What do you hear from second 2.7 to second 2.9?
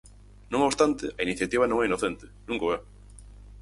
é.